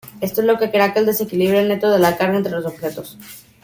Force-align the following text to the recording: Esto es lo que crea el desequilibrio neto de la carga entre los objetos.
Esto 0.19 0.41
es 0.41 0.47
lo 0.47 0.57
que 0.57 0.71
crea 0.71 0.93
el 0.95 1.05
desequilibrio 1.05 1.61
neto 1.61 1.91
de 1.91 1.99
la 1.99 2.17
carga 2.17 2.37
entre 2.37 2.53
los 2.53 2.65
objetos. 2.65 3.19